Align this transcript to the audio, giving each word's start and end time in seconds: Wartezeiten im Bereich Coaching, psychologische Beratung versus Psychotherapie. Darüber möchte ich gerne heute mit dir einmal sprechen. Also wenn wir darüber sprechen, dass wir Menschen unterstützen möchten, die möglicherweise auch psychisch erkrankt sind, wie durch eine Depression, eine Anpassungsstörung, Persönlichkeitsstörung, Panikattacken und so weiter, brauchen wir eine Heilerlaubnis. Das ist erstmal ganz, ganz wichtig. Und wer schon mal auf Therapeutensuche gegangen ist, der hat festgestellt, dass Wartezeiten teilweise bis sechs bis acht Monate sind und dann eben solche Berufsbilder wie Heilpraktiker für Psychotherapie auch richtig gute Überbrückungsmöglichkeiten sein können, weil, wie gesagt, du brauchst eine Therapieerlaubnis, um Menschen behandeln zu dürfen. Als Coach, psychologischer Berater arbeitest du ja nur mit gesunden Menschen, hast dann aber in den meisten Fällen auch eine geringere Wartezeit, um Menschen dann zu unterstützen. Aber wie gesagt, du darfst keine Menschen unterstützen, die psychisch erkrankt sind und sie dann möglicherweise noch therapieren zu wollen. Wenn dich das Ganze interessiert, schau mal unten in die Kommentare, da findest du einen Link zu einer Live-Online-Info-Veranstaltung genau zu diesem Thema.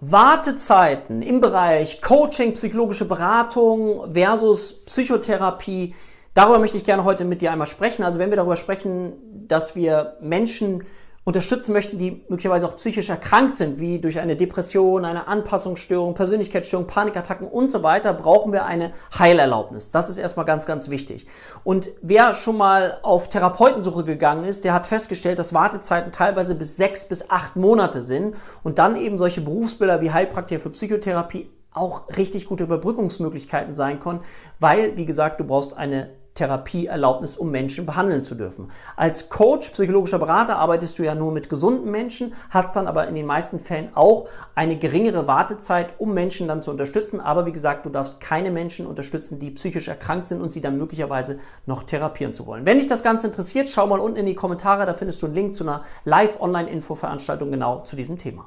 Wartezeiten 0.00 1.22
im 1.22 1.40
Bereich 1.40 2.00
Coaching, 2.00 2.54
psychologische 2.54 3.04
Beratung 3.04 4.12
versus 4.12 4.84
Psychotherapie. 4.84 5.94
Darüber 6.34 6.60
möchte 6.60 6.76
ich 6.76 6.84
gerne 6.84 7.02
heute 7.02 7.24
mit 7.24 7.42
dir 7.42 7.50
einmal 7.50 7.66
sprechen. 7.66 8.04
Also 8.04 8.20
wenn 8.20 8.30
wir 8.30 8.36
darüber 8.36 8.56
sprechen, 8.56 9.14
dass 9.48 9.74
wir 9.74 10.16
Menschen 10.20 10.84
unterstützen 11.28 11.74
möchten, 11.74 11.98
die 11.98 12.22
möglicherweise 12.30 12.66
auch 12.66 12.76
psychisch 12.76 13.10
erkrankt 13.10 13.56
sind, 13.56 13.78
wie 13.78 13.98
durch 13.98 14.18
eine 14.18 14.34
Depression, 14.34 15.04
eine 15.04 15.28
Anpassungsstörung, 15.28 16.14
Persönlichkeitsstörung, 16.14 16.86
Panikattacken 16.86 17.46
und 17.46 17.70
so 17.70 17.82
weiter, 17.82 18.14
brauchen 18.14 18.50
wir 18.50 18.64
eine 18.64 18.92
Heilerlaubnis. 19.18 19.90
Das 19.90 20.08
ist 20.08 20.16
erstmal 20.16 20.46
ganz, 20.46 20.64
ganz 20.64 20.88
wichtig. 20.88 21.26
Und 21.64 21.90
wer 22.00 22.32
schon 22.32 22.56
mal 22.56 22.96
auf 23.02 23.28
Therapeutensuche 23.28 24.04
gegangen 24.04 24.44
ist, 24.44 24.64
der 24.64 24.72
hat 24.72 24.86
festgestellt, 24.86 25.38
dass 25.38 25.52
Wartezeiten 25.52 26.12
teilweise 26.12 26.54
bis 26.54 26.78
sechs 26.78 27.06
bis 27.06 27.28
acht 27.28 27.56
Monate 27.56 28.00
sind 28.00 28.34
und 28.62 28.78
dann 28.78 28.96
eben 28.96 29.18
solche 29.18 29.42
Berufsbilder 29.42 30.00
wie 30.00 30.10
Heilpraktiker 30.10 30.62
für 30.62 30.70
Psychotherapie 30.70 31.50
auch 31.74 32.08
richtig 32.16 32.46
gute 32.46 32.64
Überbrückungsmöglichkeiten 32.64 33.74
sein 33.74 34.00
können, 34.00 34.20
weil, 34.60 34.96
wie 34.96 35.04
gesagt, 35.04 35.40
du 35.40 35.44
brauchst 35.44 35.76
eine 35.76 36.08
Therapieerlaubnis, 36.38 37.36
um 37.36 37.50
Menschen 37.50 37.84
behandeln 37.84 38.22
zu 38.22 38.34
dürfen. 38.34 38.70
Als 38.96 39.28
Coach, 39.28 39.70
psychologischer 39.70 40.18
Berater 40.18 40.56
arbeitest 40.56 40.98
du 40.98 41.02
ja 41.02 41.14
nur 41.14 41.32
mit 41.32 41.48
gesunden 41.48 41.90
Menschen, 41.90 42.34
hast 42.50 42.76
dann 42.76 42.86
aber 42.86 43.08
in 43.08 43.14
den 43.14 43.26
meisten 43.26 43.58
Fällen 43.58 43.90
auch 43.94 44.28
eine 44.54 44.76
geringere 44.76 45.26
Wartezeit, 45.26 45.94
um 45.98 46.14
Menschen 46.14 46.46
dann 46.46 46.62
zu 46.62 46.70
unterstützen. 46.70 47.20
Aber 47.20 47.44
wie 47.46 47.52
gesagt, 47.52 47.86
du 47.86 47.90
darfst 47.90 48.20
keine 48.20 48.50
Menschen 48.50 48.86
unterstützen, 48.86 49.40
die 49.40 49.50
psychisch 49.50 49.88
erkrankt 49.88 50.28
sind 50.28 50.40
und 50.40 50.52
sie 50.52 50.60
dann 50.60 50.78
möglicherweise 50.78 51.40
noch 51.66 51.82
therapieren 51.82 52.32
zu 52.32 52.46
wollen. 52.46 52.64
Wenn 52.64 52.78
dich 52.78 52.86
das 52.86 53.02
Ganze 53.02 53.26
interessiert, 53.26 53.68
schau 53.68 53.86
mal 53.86 53.98
unten 53.98 54.18
in 54.18 54.26
die 54.26 54.34
Kommentare, 54.34 54.86
da 54.86 54.94
findest 54.94 55.20
du 55.22 55.26
einen 55.26 55.34
Link 55.34 55.54
zu 55.56 55.64
einer 55.64 55.82
Live-Online-Info-Veranstaltung 56.04 57.50
genau 57.50 57.82
zu 57.82 57.96
diesem 57.96 58.18
Thema. 58.18 58.46